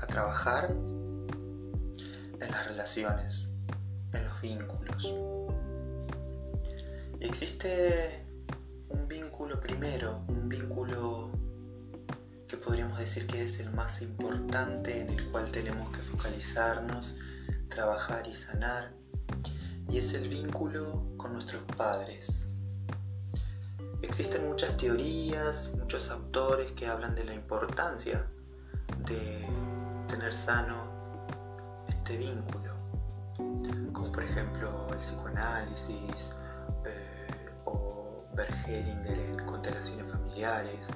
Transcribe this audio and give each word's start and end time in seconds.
a 0.00 0.06
trabajar 0.06 0.70
en 2.40 2.50
las 2.50 2.66
relaciones, 2.66 3.48
en 4.12 4.24
los 4.24 4.40
vínculos. 4.42 5.14
existe 7.20 8.26
un 8.88 9.08
vínculo 9.08 9.58
primero, 9.60 10.22
un 10.28 10.48
vínculo 10.48 11.30
que 12.46 12.56
podríamos 12.56 12.98
decir 12.98 13.26
que 13.26 13.42
es 13.42 13.60
el 13.60 13.70
más 13.70 14.02
importante 14.02 15.00
en 15.00 15.08
el 15.10 15.30
cual 15.30 15.50
tenemos 15.50 15.90
que 15.96 16.02
focalizarnos, 16.02 17.16
trabajar 17.68 18.26
y 18.26 18.34
sanar, 18.34 18.92
y 19.88 19.98
es 19.98 20.12
el 20.14 20.28
vínculo 20.28 21.06
con 21.16 21.32
nuestros 21.32 21.62
padres. 21.76 22.48
Existen 24.02 24.46
muchas 24.48 24.76
teorías, 24.76 25.74
muchos 25.78 26.10
autores 26.10 26.72
que 26.72 26.86
hablan 26.86 27.14
de 27.14 27.24
la 27.24 27.34
importancia 27.34 28.28
de 29.06 29.69
tener 30.20 30.34
sano 30.34 30.76
este 31.88 32.18
vínculo, 32.18 32.74
como 33.90 34.12
por 34.12 34.22
ejemplo 34.22 34.88
el 34.92 34.98
psicoanálisis 34.98 36.32
eh, 36.84 37.50
o 37.64 38.22
Bergelinger 38.34 39.18
en 39.18 39.46
constelaciones 39.46 40.10
familiares. 40.10 40.90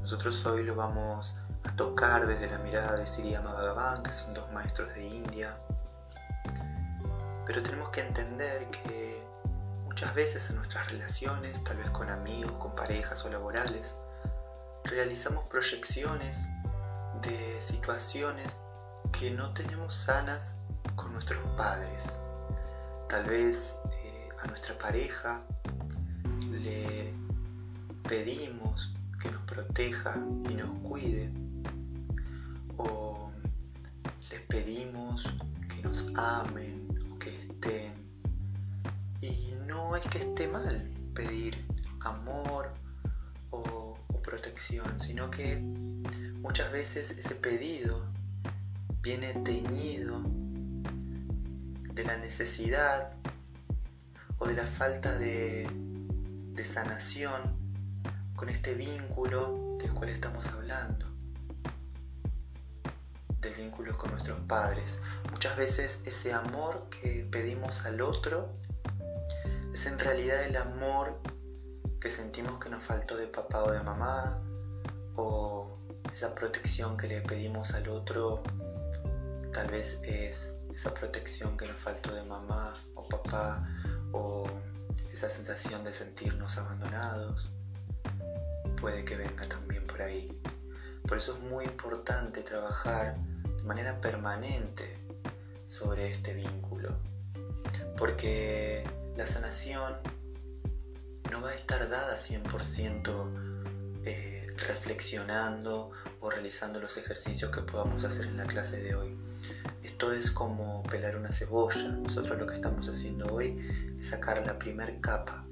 Nosotros 0.00 0.46
hoy 0.46 0.62
lo 0.62 0.74
vamos 0.74 1.34
a 1.64 1.76
tocar 1.76 2.26
desde 2.26 2.48
la 2.50 2.56
mirada 2.60 2.96
de 2.96 3.04
Siriyama 3.04 3.52
Bhagavan, 3.52 4.02
que 4.02 4.12
son 4.14 4.32
dos 4.32 4.50
maestros 4.52 4.88
de 4.94 5.06
India. 5.06 5.60
Pero 7.44 7.62
tenemos 7.62 7.90
que 7.90 8.00
entender 8.00 8.70
que 8.70 9.28
muchas 9.84 10.14
veces 10.14 10.48
en 10.48 10.56
nuestras 10.56 10.90
relaciones, 10.90 11.62
tal 11.62 11.76
vez 11.76 11.90
con 11.90 12.08
amigos, 12.08 12.52
con 12.52 12.74
parejas 12.74 13.22
o 13.26 13.28
laborales, 13.28 13.96
realizamos 14.84 15.44
proyecciones 15.44 16.46
de 17.22 17.60
situaciones 17.60 18.60
que 19.12 19.30
no 19.30 19.52
tenemos 19.52 19.94
sanas 19.94 20.58
con 20.94 21.12
nuestros 21.12 21.42
padres. 21.56 22.20
Tal 23.08 23.24
vez 23.24 23.76
eh, 23.92 24.28
a 24.42 24.46
nuestra 24.48 24.76
pareja 24.78 25.44
le 26.50 27.14
pedimos 28.08 28.94
que 29.20 29.30
nos 29.30 29.42
proteja 29.42 30.16
y 30.50 30.54
nos 30.54 30.70
cuide. 30.88 31.32
O 32.76 33.30
les 34.30 34.40
pedimos 34.42 35.32
que 35.68 35.82
nos 35.82 36.12
amen 36.16 36.88
o 37.10 37.18
que 37.18 37.30
estén. 37.30 37.94
Y 39.20 39.54
no 39.66 39.96
es 39.96 40.06
que 40.06 40.18
esté 40.18 40.48
mal 40.48 40.90
pedir 41.14 41.56
amor 42.04 42.74
o, 43.50 43.98
o 44.08 44.22
protección, 44.22 45.00
sino 45.00 45.30
que 45.30 45.85
muchas 46.46 46.70
veces 46.70 47.10
ese 47.10 47.34
pedido 47.34 48.08
viene 49.02 49.32
teñido 49.42 50.22
de 51.92 52.04
la 52.04 52.16
necesidad 52.18 53.12
o 54.38 54.46
de 54.46 54.54
la 54.54 54.64
falta 54.64 55.12
de, 55.18 55.68
sanación 56.62 57.40
con 58.36 58.48
este 58.48 58.74
vínculo 58.74 59.74
del 59.80 59.92
cual 59.92 60.08
estamos 60.08 60.46
hablando, 60.48 61.06
del 63.40 63.54
vínculo 63.54 63.96
con 63.96 64.12
nuestros 64.12 64.38
padres. 64.46 65.00
Muchas 65.32 65.56
veces 65.56 66.02
ese 66.06 66.32
amor 66.32 66.88
que 66.90 67.26
pedimos 67.30 67.84
al 67.86 68.00
otro 68.00 68.56
es 69.72 69.86
en 69.86 69.98
realidad 69.98 70.44
el 70.44 70.56
amor 70.56 71.20
que 72.00 72.10
sentimos 72.10 72.60
que 72.60 72.68
nos 72.68 72.84
faltó 72.84 73.16
de 73.16 73.26
papá 73.26 73.64
o 73.64 73.72
de 73.72 73.82
mamá 73.82 74.42
esa 76.12 76.34
protección 76.34 76.96
que 76.96 77.08
le 77.08 77.20
pedimos 77.20 77.74
al 77.74 77.88
otro 77.88 78.42
tal 79.52 79.70
vez 79.70 80.00
es 80.04 80.58
esa 80.74 80.92
protección 80.92 81.56
que 81.56 81.66
nos 81.66 81.76
faltó 81.76 82.14
de 82.14 82.22
mamá 82.24 82.74
o 82.94 83.08
papá 83.08 83.66
o 84.12 84.48
esa 85.12 85.28
sensación 85.28 85.84
de 85.84 85.92
sentirnos 85.92 86.58
abandonados 86.58 87.50
puede 88.76 89.04
que 89.04 89.16
venga 89.16 89.48
también 89.48 89.86
por 89.86 90.02
ahí. 90.02 90.28
Por 91.08 91.18
eso 91.18 91.36
es 91.36 91.42
muy 91.44 91.64
importante 91.64 92.42
trabajar 92.42 93.16
de 93.56 93.62
manera 93.64 94.00
permanente 94.00 94.84
sobre 95.66 96.10
este 96.10 96.34
vínculo. 96.34 96.94
Porque 97.96 98.84
la 99.16 99.26
sanación 99.26 99.94
no 101.30 101.40
va 101.40 101.50
a 101.50 101.54
estar 101.54 101.88
dada 101.88 102.16
100% 102.16 104.02
eh, 104.04 104.35
reflexionando 104.68 105.90
o 106.20 106.30
realizando 106.30 106.80
los 106.80 106.96
ejercicios 106.96 107.50
que 107.50 107.62
podamos 107.62 108.04
hacer 108.04 108.26
en 108.26 108.36
la 108.36 108.46
clase 108.46 108.80
de 108.82 108.94
hoy. 108.94 109.16
Esto 109.82 110.12
es 110.12 110.30
como 110.30 110.82
pelar 110.84 111.16
una 111.16 111.32
cebolla. 111.32 111.88
Nosotros 111.88 112.38
lo 112.38 112.46
que 112.46 112.54
estamos 112.54 112.88
haciendo 112.88 113.26
hoy 113.32 113.58
es 113.98 114.08
sacar 114.08 114.44
la 114.46 114.58
primer 114.58 115.00
capa. 115.00 115.46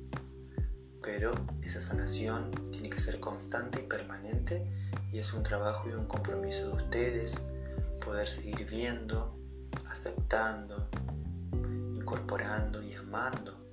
Pero 1.02 1.34
esa 1.62 1.80
sanación 1.80 2.50
tiene 2.70 2.88
que 2.90 2.98
ser 2.98 3.20
constante 3.20 3.80
y 3.80 3.86
permanente 3.86 4.66
y 5.12 5.18
es 5.18 5.32
un 5.32 5.42
trabajo 5.42 5.88
y 5.88 5.92
un 5.92 6.06
compromiso 6.06 6.68
de 6.68 6.82
ustedes 6.82 7.42
poder 8.04 8.28
seguir 8.28 8.66
viendo, 8.68 9.38
aceptando, 9.86 10.88
incorporando 11.94 12.82
y 12.82 12.94
amando 12.94 13.64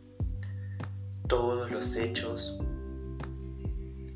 todos 1.27 1.71
los 1.71 1.95
hechos 1.95 2.59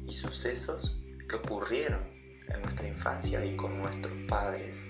y 0.04 0.12
sucesos 0.14 1.00
que 1.28 1.36
ocurrieron 1.36 2.02
en 2.48 2.62
nuestra 2.62 2.88
infancia 2.88 3.44
y 3.46 3.56
con 3.56 3.78
nuestros 3.78 4.14
padres. 4.28 4.90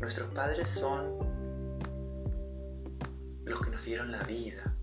Nuestros 0.00 0.30
padres 0.30 0.68
son 0.68 1.18
los 3.44 3.60
que 3.60 3.70
nos 3.70 3.84
dieron 3.84 4.10
la 4.10 4.22
vida. 4.24 4.74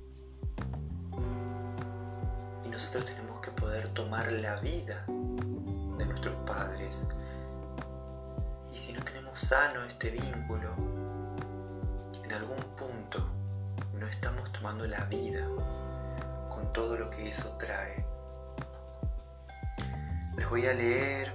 Y 2.63 2.69
nosotros 2.69 3.05
tenemos 3.05 3.39
que 3.41 3.51
poder 3.51 3.87
tomar 3.89 4.31
la 4.31 4.59
vida 4.61 5.05
de 5.07 6.05
nuestros 6.05 6.35
padres. 6.45 7.07
Y 8.71 8.75
si 8.75 8.93
no 8.93 9.03
tenemos 9.03 9.39
sano 9.39 9.83
este 9.83 10.11
vínculo, 10.11 10.75
en 12.23 12.31
algún 12.31 12.63
punto 12.75 13.19
no 13.93 14.07
estamos 14.07 14.51
tomando 14.53 14.87
la 14.87 15.03
vida 15.05 15.45
con 16.49 16.71
todo 16.73 16.97
lo 16.97 17.09
que 17.09 17.29
eso 17.29 17.55
trae. 17.57 17.88
Voy 20.49 20.65
a 20.65 20.73
leer 20.73 21.31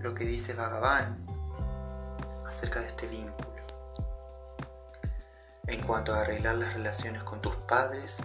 lo 0.00 0.12
que 0.12 0.24
dice 0.24 0.54
Bhagavan 0.54 1.24
acerca 2.48 2.80
de 2.80 2.88
este 2.88 3.06
vínculo. 3.06 3.48
En 5.68 5.86
cuanto 5.86 6.12
a 6.12 6.22
arreglar 6.22 6.56
las 6.56 6.74
relaciones 6.74 7.22
con 7.22 7.40
tus 7.40 7.54
padres, 7.54 8.24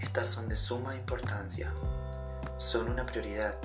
estas 0.00 0.26
son 0.26 0.48
de 0.48 0.56
suma 0.56 0.96
importancia. 0.96 1.72
Son 2.56 2.88
una 2.88 3.06
prioridad. 3.06 3.56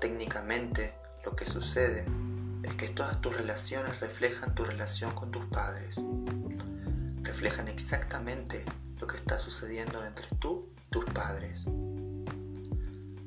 Técnicamente, 0.00 0.92
lo 1.24 1.36
que 1.36 1.46
sucede 1.46 2.04
es 2.64 2.74
que 2.74 2.88
todas 2.88 3.20
tus 3.20 3.36
relaciones 3.36 4.00
reflejan 4.00 4.56
tu 4.56 4.64
relación 4.64 5.14
con 5.14 5.30
tus 5.30 5.46
padres. 5.46 6.04
Reflejan 7.22 7.68
exactamente 7.68 8.64
lo 9.00 9.06
que 9.06 9.18
está 9.18 9.38
sucediendo 9.38 10.04
entre 10.04 10.26
tú 10.40 10.68
y 10.82 10.86
tus 10.90 11.04
padres. 11.04 11.68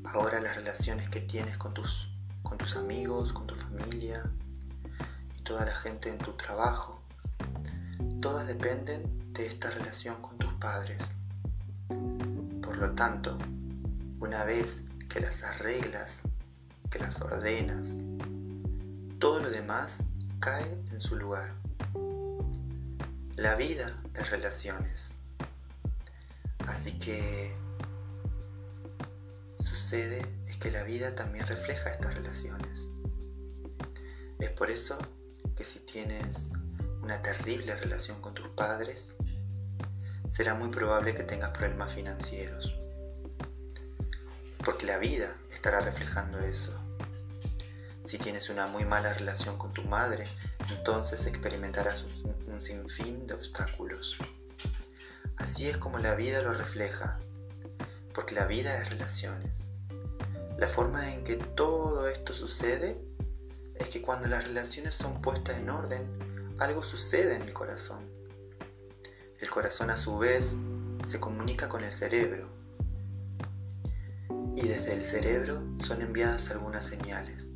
Ahora 0.05 0.39
las 0.39 0.55
relaciones 0.55 1.09
que 1.09 1.21
tienes 1.21 1.57
con 1.57 1.73
tus, 1.73 2.09
con 2.43 2.57
tus 2.57 2.75
amigos, 2.75 3.33
con 3.33 3.47
tu 3.47 3.55
familia 3.55 4.21
y 5.37 5.41
toda 5.43 5.65
la 5.65 5.75
gente 5.75 6.09
en 6.09 6.17
tu 6.17 6.33
trabajo, 6.33 7.03
todas 8.21 8.47
dependen 8.47 9.33
de 9.33 9.47
esta 9.47 9.69
relación 9.71 10.21
con 10.21 10.37
tus 10.37 10.53
padres. 10.55 11.11
Por 12.61 12.77
lo 12.77 12.91
tanto, 12.93 13.37
una 14.19 14.43
vez 14.43 14.85
que 15.07 15.19
las 15.19 15.43
arreglas, 15.43 16.23
que 16.89 16.99
las 16.99 17.21
ordenas, 17.21 18.01
todo 19.19 19.39
lo 19.39 19.49
demás 19.49 20.03
cae 20.39 20.83
en 20.91 20.99
su 20.99 21.15
lugar. 21.15 21.53
La 23.35 23.55
vida 23.55 24.01
es 24.15 24.29
relaciones. 24.31 25.13
Así 26.67 26.97
que 26.99 27.55
sucede 29.61 30.21
es 30.45 30.57
que 30.57 30.71
la 30.71 30.83
vida 30.83 31.15
también 31.15 31.45
refleja 31.47 31.89
estas 31.89 32.15
relaciones. 32.15 32.91
Es 34.39 34.49
por 34.51 34.69
eso 34.69 34.97
que 35.55 35.63
si 35.63 35.79
tienes 35.79 36.49
una 37.01 37.21
terrible 37.21 37.75
relación 37.75 38.21
con 38.21 38.33
tus 38.33 38.47
padres, 38.49 39.15
será 40.29 40.55
muy 40.55 40.69
probable 40.69 41.13
que 41.13 41.23
tengas 41.23 41.51
problemas 41.51 41.93
financieros. 41.93 42.79
Porque 44.63 44.85
la 44.85 44.97
vida 44.97 45.37
estará 45.51 45.81
reflejando 45.81 46.39
eso. 46.39 46.73
Si 48.03 48.17
tienes 48.17 48.49
una 48.49 48.67
muy 48.67 48.85
mala 48.85 49.13
relación 49.13 49.57
con 49.57 49.73
tu 49.73 49.83
madre, 49.83 50.23
entonces 50.69 51.25
experimentarás 51.27 52.05
un, 52.47 52.61
sinfín 52.61 53.27
de 53.27 53.33
obstáculos. 53.33 54.17
Así 55.37 55.67
es 55.67 55.77
como 55.77 55.99
la 55.99 56.15
vida 56.15 56.41
lo 56.41 56.53
refleja, 56.53 57.19
porque 58.13 58.35
la 58.35 58.45
vida 58.45 58.75
es 58.81 58.89
relaciones. 58.89 59.69
La 60.57 60.67
forma 60.67 61.13
en 61.13 61.23
que 61.23 61.37
todo 61.37 62.07
esto 62.07 62.33
sucede 62.33 62.97
es 63.75 63.89
que 63.89 64.01
cuando 64.01 64.27
las 64.27 64.43
relaciones 64.43 64.95
son 64.95 65.19
puestas 65.21 65.57
en 65.57 65.69
orden, 65.69 66.55
algo 66.59 66.83
sucede 66.83 67.35
en 67.35 67.41
el 67.41 67.53
corazón. 67.53 68.03
El 69.39 69.49
corazón 69.49 69.89
a 69.89 69.97
su 69.97 70.19
vez 70.19 70.57
se 71.03 71.19
comunica 71.19 71.67
con 71.67 71.83
el 71.83 71.91
cerebro 71.91 72.47
y 74.55 74.67
desde 74.67 74.93
el 74.93 75.03
cerebro 75.03 75.63
son 75.79 76.01
enviadas 76.01 76.51
algunas 76.51 76.85
señales. 76.85 77.53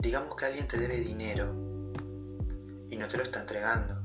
Digamos 0.00 0.36
que 0.36 0.44
alguien 0.44 0.68
te 0.68 0.78
debe 0.78 1.00
dinero 1.00 1.54
y 2.90 2.96
no 2.96 3.08
te 3.08 3.16
lo 3.16 3.22
está 3.22 3.40
entregando. 3.40 4.02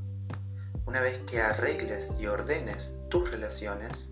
Una 0.86 1.02
vez 1.02 1.20
que 1.20 1.42
arregles 1.42 2.14
y 2.20 2.28
ordenes 2.28 2.94
tus 3.10 3.30
relaciones, 3.30 4.11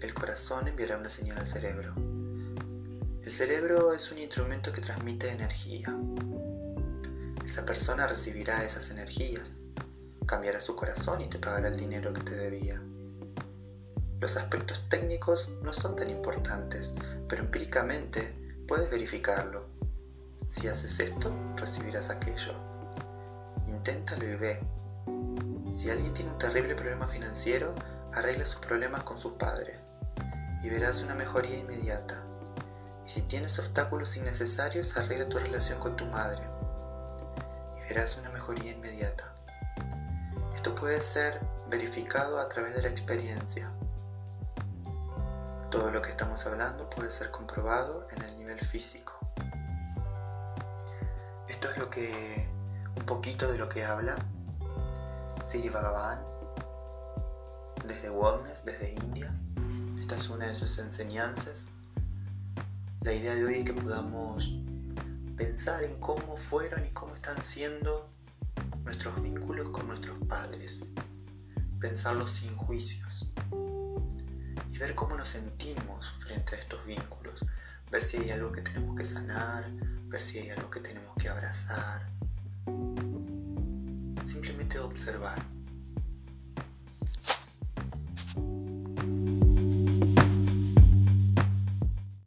el 0.00 0.14
corazón 0.14 0.68
enviará 0.68 0.96
una 0.96 1.10
señal 1.10 1.38
al 1.38 1.46
cerebro. 1.46 1.92
El 3.22 3.32
cerebro 3.32 3.92
es 3.92 4.12
un 4.12 4.18
instrumento 4.18 4.72
que 4.72 4.80
transmite 4.80 5.28
energía. 5.30 5.96
Esa 7.44 7.64
persona 7.64 8.06
recibirá 8.06 8.62
esas 8.64 8.90
energías, 8.90 9.60
cambiará 10.26 10.60
su 10.60 10.76
corazón 10.76 11.20
y 11.20 11.28
te 11.28 11.38
pagará 11.38 11.68
el 11.68 11.76
dinero 11.76 12.12
que 12.12 12.22
te 12.22 12.36
debía. 12.36 12.80
Los 14.20 14.36
aspectos 14.36 14.88
técnicos 14.88 15.50
no 15.62 15.72
son 15.72 15.96
tan 15.96 16.10
importantes, 16.10 16.94
pero 17.28 17.42
empíricamente 17.42 18.34
puedes 18.68 18.90
verificarlo. 18.90 19.68
Si 20.48 20.68
haces 20.68 21.00
esto, 21.00 21.34
recibirás 21.56 22.10
aquello. 22.10 22.52
Inténtalo 23.66 24.28
y 24.28 24.36
ve. 24.36 24.60
Si 25.74 25.90
alguien 25.90 26.12
tiene 26.12 26.30
un 26.30 26.38
terrible 26.38 26.74
problema 26.74 27.06
financiero, 27.06 27.74
arregla 28.12 28.44
sus 28.44 28.60
problemas 28.60 29.02
con 29.02 29.18
sus 29.18 29.32
padres 29.34 29.78
y 30.62 30.68
verás 30.68 31.02
una 31.02 31.14
mejoría 31.14 31.56
inmediata. 31.56 32.24
Y 33.04 33.08
si 33.08 33.22
tienes 33.22 33.58
obstáculos 33.58 34.16
innecesarios, 34.16 34.96
arregla 34.96 35.28
tu 35.28 35.38
relación 35.38 35.78
con 35.78 35.96
tu 35.96 36.04
madre 36.06 36.42
y 37.76 37.88
verás 37.88 38.16
una 38.18 38.30
mejoría 38.30 38.72
inmediata. 38.72 39.34
Esto 40.54 40.74
puede 40.74 41.00
ser 41.00 41.40
verificado 41.70 42.38
a 42.40 42.48
través 42.48 42.74
de 42.76 42.82
la 42.82 42.88
experiencia. 42.88 43.72
Todo 45.70 45.90
lo 45.90 46.02
que 46.02 46.10
estamos 46.10 46.46
hablando 46.46 46.88
puede 46.90 47.10
ser 47.10 47.30
comprobado 47.30 48.06
en 48.10 48.22
el 48.22 48.36
nivel 48.36 48.58
físico. 48.58 49.18
Esto 51.48 51.70
es 51.70 51.78
lo 51.78 51.90
que 51.90 52.48
un 52.96 53.04
poquito 53.04 53.50
de 53.50 53.58
lo 53.58 53.68
que 53.68 53.84
habla 53.84 54.16
Siri 55.44 55.68
Bhagavan 55.68 56.26
desde 57.84 58.10
Wellness, 58.10 58.64
desde 58.64 58.92
India. 58.94 59.32
Esta 60.08 60.16
es 60.16 60.30
una 60.30 60.46
de 60.46 60.54
sus 60.54 60.78
enseñanzas. 60.78 61.66
La 63.02 63.12
idea 63.12 63.34
de 63.34 63.44
hoy 63.44 63.54
es 63.56 63.64
que 63.66 63.74
podamos 63.74 64.54
pensar 65.36 65.84
en 65.84 66.00
cómo 66.00 66.34
fueron 66.34 66.82
y 66.86 66.90
cómo 66.92 67.14
están 67.14 67.42
siendo 67.42 68.10
nuestros 68.84 69.20
vínculos 69.20 69.68
con 69.68 69.86
nuestros 69.86 70.18
padres. 70.26 70.94
Pensarlos 71.78 72.30
sin 72.30 72.56
juicios 72.56 73.34
y 74.70 74.78
ver 74.78 74.94
cómo 74.94 75.14
nos 75.14 75.28
sentimos 75.28 76.10
frente 76.12 76.56
a 76.56 76.58
estos 76.58 76.82
vínculos, 76.86 77.44
ver 77.90 78.02
si 78.02 78.16
hay 78.16 78.30
algo 78.30 78.50
que 78.50 78.62
tenemos 78.62 78.96
que 78.96 79.04
sanar, 79.04 79.70
ver 80.06 80.22
si 80.22 80.38
hay 80.38 80.48
algo 80.48 80.70
que 80.70 80.80
tenemos 80.80 81.14
que 81.18 81.28
abrazar. 81.28 82.10
Simplemente 84.24 84.78
observar. 84.78 85.57